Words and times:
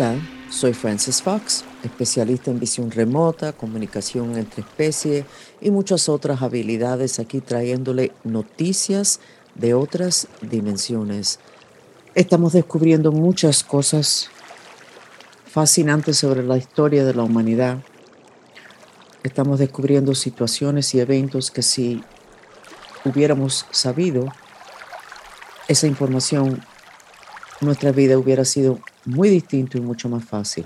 Hola, 0.00 0.18
soy 0.48 0.72
Francis 0.72 1.20
Fox, 1.20 1.62
especialista 1.84 2.50
en 2.50 2.58
visión 2.58 2.90
remota, 2.90 3.52
comunicación 3.52 4.38
entre 4.38 4.62
especies 4.62 5.26
y 5.60 5.70
muchas 5.70 6.08
otras 6.08 6.40
habilidades 6.40 7.18
aquí 7.18 7.42
trayéndole 7.42 8.10
noticias 8.24 9.20
de 9.56 9.74
otras 9.74 10.26
dimensiones. 10.40 11.38
Estamos 12.14 12.54
descubriendo 12.54 13.12
muchas 13.12 13.62
cosas 13.62 14.30
fascinantes 15.44 16.16
sobre 16.16 16.44
la 16.44 16.56
historia 16.56 17.04
de 17.04 17.12
la 17.12 17.22
humanidad. 17.22 17.80
Estamos 19.22 19.58
descubriendo 19.58 20.14
situaciones 20.14 20.94
y 20.94 21.00
eventos 21.00 21.50
que 21.50 21.60
si 21.60 22.02
hubiéramos 23.04 23.66
sabido 23.70 24.24
esa 25.68 25.86
información, 25.86 26.64
nuestra 27.60 27.92
vida 27.92 28.16
hubiera 28.16 28.46
sido 28.46 28.80
muy 29.04 29.28
distinto 29.28 29.78
y 29.78 29.80
mucho 29.80 30.08
más 30.08 30.24
fácil. 30.24 30.64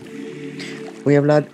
Voy 1.05 1.15
a 1.15 1.19
hablar 1.19 1.49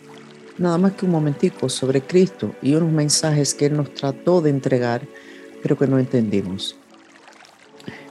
nada 0.59 0.79
más 0.79 0.93
que 0.93 1.07
un 1.07 1.13
momentico 1.13 1.69
sobre 1.69 2.03
Cristo 2.03 2.55
y 2.63 2.75
unos 2.75 2.93
mensajes 2.93 3.55
que 3.55 3.67
Él 3.67 3.77
nos 3.77 3.95
trató 3.95 4.41
de 4.41 4.51
entregar, 4.51 5.07
pero 5.63 5.77
que 5.77 5.87
no 5.87 5.99
entendimos. 5.99 6.77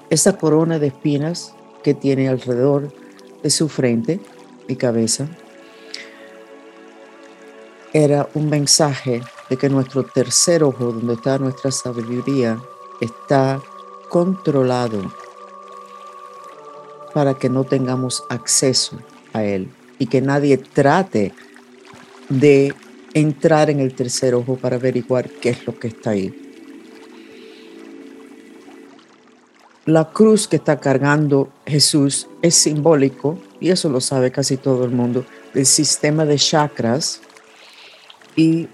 Esa 0.10 0.38
corona 0.38 0.80
de 0.80 0.88
espinas 0.88 1.54
que 1.84 1.94
tiene 1.94 2.28
alrededor 2.28 2.92
de 3.44 3.50
su 3.50 3.70
frente 3.70 4.20
y 4.68 4.76
cabeza 4.76 5.28
era 7.94 8.28
un 8.34 8.50
mensaje 8.50 9.22
de 9.50 9.58
que 9.58 9.70
nuestro 9.70 10.04
tercer 10.04 10.64
ojo, 10.64 10.92
donde 10.92 11.14
está 11.14 11.40
nuestra 11.40 11.72
sabiduría, 11.72 12.60
está 13.02 13.62
controlado 14.10 15.12
para 17.14 17.34
que 17.36 17.50
no 17.50 17.64
tengamos 17.64 18.24
acceso 18.30 19.00
a 19.34 19.44
Él 19.44 19.70
y 19.98 20.08
que 20.08 20.22
nadie 20.22 20.58
trate 20.58 21.34
de 22.30 22.74
entrar 23.14 23.70
en 23.70 23.80
el 23.80 23.94
tercer 23.94 24.36
ojo 24.36 24.56
para 24.56 24.78
averiguar 24.78 25.30
qué 25.30 25.50
es 25.50 25.66
lo 25.66 25.78
que 25.78 25.88
está 25.88 26.12
ahí. 26.12 26.34
La 29.86 30.12
cruz 30.12 30.48
que 30.48 30.58
está 30.58 30.80
cargando 30.80 31.50
Jesús 31.66 32.28
es 32.44 32.54
simbólico, 32.54 33.40
y 33.60 33.72
eso 33.72 33.90
lo 33.90 34.00
sabe 34.02 34.32
casi 34.32 34.58
todo 34.58 34.86
el 34.86 34.92
mundo, 34.92 35.26
del 35.54 35.66
sistema 35.66 36.26
de 36.26 36.36
chakras 36.36 37.22
y 38.36 38.68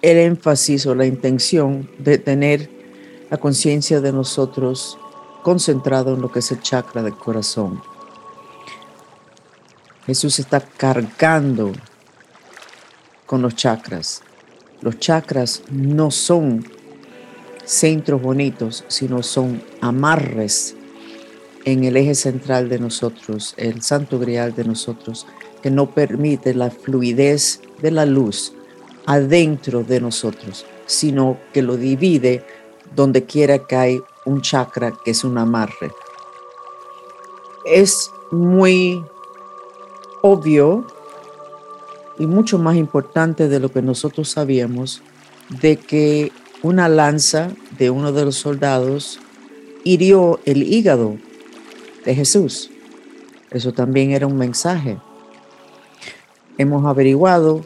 el 0.00 0.16
énfasis 0.16 0.86
o 0.86 0.94
la 0.94 1.04
intención 1.04 1.90
de 1.98 2.16
tener 2.16 2.70
la 3.30 3.36
conciencia 3.36 4.00
de 4.00 4.12
nosotros 4.12 4.98
concentrado 5.42 6.14
en 6.14 6.20
lo 6.20 6.30
que 6.30 6.40
es 6.40 6.50
el 6.52 6.60
chakra 6.60 7.02
del 7.02 7.16
corazón. 7.16 7.80
Jesús 10.06 10.38
está 10.38 10.60
cargando 10.60 11.72
con 13.26 13.42
los 13.42 13.54
chakras. 13.54 14.22
Los 14.80 14.98
chakras 14.98 15.62
no 15.70 16.10
son 16.10 16.64
centros 17.64 18.22
bonitos, 18.22 18.84
sino 18.88 19.22
son 19.22 19.62
amarres 19.82 20.74
en 21.64 21.84
el 21.84 21.98
eje 21.98 22.14
central 22.14 22.70
de 22.70 22.78
nosotros, 22.78 23.54
el 23.58 23.82
santo 23.82 24.18
grial 24.18 24.54
de 24.54 24.64
nosotros, 24.64 25.26
que 25.62 25.70
no 25.70 25.90
permite 25.90 26.54
la 26.54 26.70
fluidez 26.70 27.60
de 27.82 27.90
la 27.90 28.06
luz 28.06 28.54
adentro 29.04 29.84
de 29.84 30.00
nosotros, 30.00 30.64
sino 30.86 31.38
que 31.52 31.60
lo 31.60 31.76
divide 31.76 32.44
donde 32.94 33.24
quiera 33.24 33.66
que 33.66 33.76
hay 33.76 34.00
un 34.28 34.42
chakra 34.42 34.92
que 34.92 35.10
es 35.12 35.24
un 35.24 35.38
amarre. 35.38 35.92
Es 37.64 38.12
muy 38.30 39.04
obvio 40.22 40.86
y 42.18 42.26
mucho 42.26 42.58
más 42.58 42.76
importante 42.76 43.48
de 43.48 43.60
lo 43.60 43.70
que 43.70 43.82
nosotros 43.82 44.28
sabíamos 44.30 45.02
de 45.60 45.76
que 45.76 46.30
una 46.62 46.88
lanza 46.88 47.50
de 47.78 47.90
uno 47.90 48.12
de 48.12 48.24
los 48.24 48.36
soldados 48.36 49.18
hirió 49.84 50.40
el 50.44 50.62
hígado 50.62 51.16
de 52.04 52.14
Jesús. 52.14 52.70
Eso 53.50 53.72
también 53.72 54.10
era 54.10 54.26
un 54.26 54.36
mensaje. 54.36 54.98
Hemos 56.58 56.84
averiguado 56.84 57.62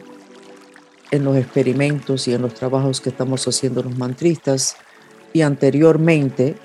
en 1.11 1.25
los 1.25 1.35
experimentos 1.35 2.27
y 2.27 2.33
en 2.33 2.41
los 2.41 2.53
trabajos 2.53 3.01
que 3.01 3.09
estamos 3.09 3.45
haciendo 3.47 3.83
los 3.83 3.97
mantristas 3.97 4.77
y 5.33 5.41
anteriormente 5.41 6.55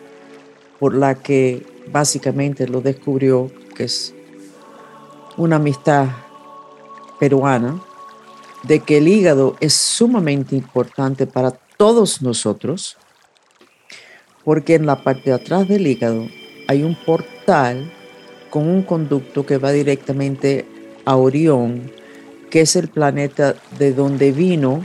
por 0.79 0.95
la 0.95 1.17
que 1.17 1.67
básicamente 1.91 2.69
lo 2.69 2.81
descubrió, 2.81 3.51
que 3.75 3.85
es 3.85 4.15
una 5.37 5.57
amistad 5.57 6.07
peruana, 7.19 7.81
de 8.63 8.81
que 8.81 8.99
el 8.99 9.09
hígado 9.09 9.57
es 9.61 9.73
sumamente 9.73 10.55
importante 10.55 11.27
para 11.27 11.53
todos 11.77 12.23
nosotros, 12.23 12.97
porque 14.45 14.75
en 14.75 14.87
la 14.87 15.03
parte 15.03 15.31
de 15.31 15.37
atrás 15.37 15.69
del 15.69 15.87
hígado 15.87 16.27
hay 16.67 16.83
un 16.83 16.97
portal 17.05 17.93
con 18.51 18.69
un 18.69 18.83
conducto 18.83 19.47
que 19.47 19.59
va 19.59 19.73
directamente 19.73 20.67
a 21.05 21.17
Orión, 21.17 21.91
que 22.51 22.63
es 22.63 22.77
el 22.77 22.89
planeta 22.89 23.55
de 23.79 23.93
donde 23.93 24.33
vino 24.33 24.85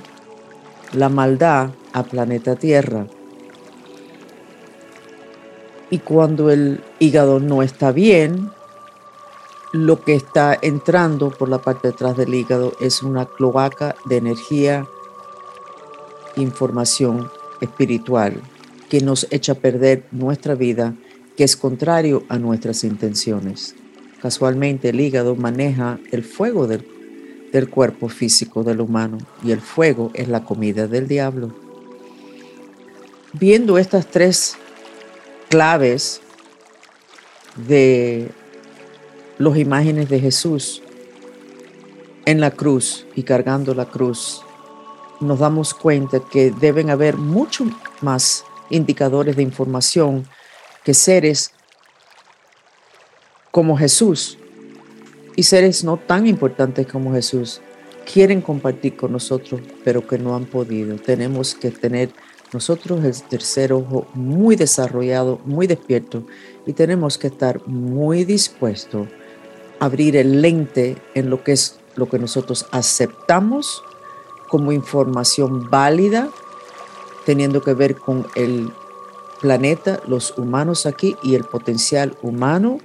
la 0.94 1.10
maldad 1.10 1.72
a 1.94 2.04
planeta 2.04 2.56
Tierra. 2.56 3.08
Y 5.94 6.00
cuando 6.00 6.50
el 6.50 6.82
hígado 6.98 7.40
no 7.40 7.62
está 7.62 7.92
bien, 7.92 8.50
lo 9.74 10.04
que 10.04 10.16
está 10.16 10.58
entrando 10.60 11.30
por 11.30 11.50
la 11.50 11.60
parte 11.60 11.88
de 11.88 11.94
atrás 11.94 12.18
del 12.18 12.34
hígado 12.34 12.74
es 12.82 13.04
una 13.04 13.28
cloaca 13.28 13.94
de 14.06 14.18
energía, 14.18 14.88
información 16.36 17.30
espiritual 17.62 18.42
que 18.90 19.02
nos 19.02 19.28
echa 19.30 19.52
a 19.52 19.56
perder 19.60 20.08
nuestra 20.10 20.56
vida, 20.56 20.96
que 21.38 21.44
es 21.44 21.56
contrario 21.56 22.24
a 22.28 22.40
nuestras 22.40 22.84
intenciones. 22.84 23.76
Casualmente 24.20 24.90
el 24.90 25.00
hígado 25.00 25.36
maneja 25.36 26.00
el 26.12 26.24
fuego 26.24 26.66
del, 26.66 26.88
del 27.52 27.70
cuerpo 27.70 28.10
físico 28.10 28.64
del 28.64 28.82
humano 28.82 29.20
y 29.44 29.52
el 29.52 29.62
fuego 29.62 30.10
es 30.16 30.28
la 30.28 30.44
comida 30.44 30.88
del 30.88 31.08
diablo. 31.08 31.54
Viendo 33.34 33.78
estas 33.78 34.08
tres 34.08 34.58
claves 35.54 36.20
de 37.56 38.28
las 39.38 39.56
imágenes 39.56 40.10
de 40.10 40.20
Jesús 40.20 40.82
en 42.26 42.42
la 42.42 42.50
cruz 42.50 43.06
y 43.14 43.22
cargando 43.22 43.76
la 43.76 43.86
cruz, 43.86 44.42
nos 45.20 45.38
damos 45.38 45.76
cuenta 45.76 46.22
que 46.32 46.50
deben 46.50 46.90
haber 46.90 47.18
mucho 47.18 47.66
más 48.02 48.46
indicadores 48.72 49.36
de 49.36 49.44
información 49.44 50.28
que 50.84 50.96
seres 50.96 51.52
como 53.52 53.78
Jesús 53.78 54.40
y 55.36 55.44
seres 55.44 55.84
no 55.84 55.98
tan 55.98 56.26
importantes 56.26 56.88
como 56.88 57.14
Jesús 57.14 57.62
quieren 58.12 58.42
compartir 58.42 58.96
con 58.96 59.12
nosotros, 59.12 59.62
pero 59.84 60.08
que 60.08 60.18
no 60.18 60.36
han 60.36 60.46
podido. 60.46 60.96
Tenemos 60.96 61.54
que 61.54 61.70
tener 61.70 62.10
nosotros 62.54 63.04
el 63.04 63.22
tercer 63.24 63.74
ojo 63.74 64.06
muy 64.14 64.56
desarrollado, 64.56 65.40
muy 65.46 65.68
despierto 65.68 66.24
y 66.66 66.74
tenemos 66.74 67.18
que 67.18 67.28
estar 67.28 67.66
muy 67.68 68.24
dispuestos 68.24 69.08
a 69.80 69.86
abrir 69.86 70.16
el 70.16 70.42
lente 70.42 70.98
en 71.14 71.30
lo 71.30 71.44
que 71.44 71.54
es 71.54 71.80
lo 71.96 72.10
que 72.10 72.20
nosotros 72.20 72.66
aceptamos 72.72 73.84
como 74.50 74.72
información 74.72 75.70
válida, 75.70 76.30
teniendo 77.26 77.62
que 77.62 77.74
ver 77.74 77.96
con 77.96 78.28
el 78.36 78.72
planeta, 79.42 80.00
los 80.08 80.38
humanos 80.38 80.86
aquí 80.86 81.16
y 81.24 81.36
el 81.36 81.44
potencial 81.44 82.16
humano 82.22 82.80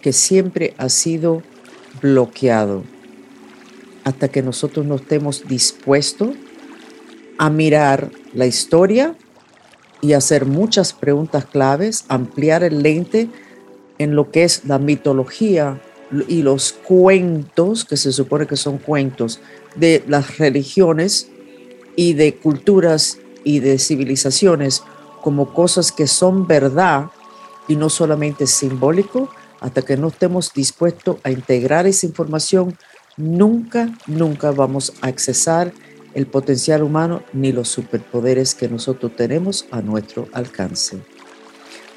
que 0.00 0.12
siempre 0.12 0.74
ha 0.78 0.88
sido 0.88 1.42
bloqueado. 2.02 2.84
Hasta 4.04 4.28
que 4.28 4.42
nosotros 4.42 4.84
no 4.84 4.96
estemos 4.96 5.48
dispuestos 5.48 6.36
a 7.38 7.50
mirar 7.50 8.10
la 8.32 8.46
historia 8.46 9.14
y 10.00 10.12
hacer 10.12 10.46
muchas 10.46 10.92
preguntas 10.92 11.46
claves, 11.46 12.04
ampliar 12.08 12.62
el 12.62 12.82
lente 12.82 13.28
en 13.98 14.14
lo 14.14 14.30
que 14.30 14.44
es 14.44 14.64
la 14.66 14.78
mitología 14.78 15.80
y 16.28 16.42
los 16.42 16.72
cuentos, 16.72 17.84
que 17.84 17.96
se 17.96 18.12
supone 18.12 18.46
que 18.46 18.56
son 18.56 18.78
cuentos 18.78 19.40
de 19.76 20.04
las 20.06 20.38
religiones 20.38 21.28
y 21.96 22.12
de 22.14 22.34
culturas 22.36 23.18
y 23.44 23.60
de 23.60 23.78
civilizaciones 23.78 24.82
como 25.22 25.54
cosas 25.54 25.90
que 25.90 26.06
son 26.06 26.46
verdad 26.46 27.06
y 27.66 27.76
no 27.76 27.88
solamente 27.88 28.46
simbólico, 28.46 29.30
hasta 29.60 29.80
que 29.80 29.96
no 29.96 30.08
estemos 30.08 30.52
dispuestos 30.52 31.16
a 31.24 31.30
integrar 31.30 31.86
esa 31.86 32.04
información, 32.04 32.76
nunca, 33.16 33.90
nunca 34.06 34.50
vamos 34.50 34.92
a 35.00 35.06
accesar 35.06 35.72
el 36.14 36.26
potencial 36.26 36.82
humano 36.82 37.22
ni 37.32 37.52
los 37.52 37.68
superpoderes 37.68 38.54
que 38.54 38.68
nosotros 38.68 39.14
tenemos 39.16 39.66
a 39.70 39.82
nuestro 39.82 40.28
alcance. 40.32 40.98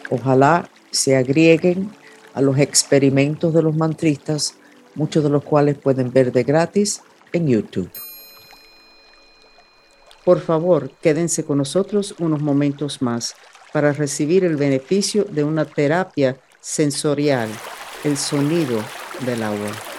Ojalá 0.09 0.69
se 0.91 1.15
agreguen 1.15 1.91
a 2.33 2.41
los 2.41 2.57
experimentos 2.57 3.53
de 3.53 3.61
los 3.61 3.75
mantristas, 3.75 4.55
muchos 4.95 5.23
de 5.23 5.29
los 5.29 5.43
cuales 5.43 5.77
pueden 5.77 6.11
ver 6.11 6.31
de 6.31 6.43
gratis 6.43 7.01
en 7.31 7.47
YouTube. 7.47 7.89
Por 10.23 10.41
favor, 10.41 10.91
quédense 11.01 11.45
con 11.45 11.59
nosotros 11.59 12.15
unos 12.19 12.41
momentos 12.41 13.01
más 13.01 13.35
para 13.71 13.93
recibir 13.93 14.43
el 14.43 14.55
beneficio 14.55 15.23
de 15.23 15.43
una 15.43 15.65
terapia 15.65 16.37
sensorial, 16.59 17.49
el 18.03 18.17
sonido 18.17 18.83
del 19.25 19.43
agua. 19.43 19.96